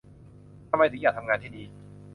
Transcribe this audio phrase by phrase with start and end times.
[0.69, 1.65] ทำไมถึงอยากทำงานที่นี่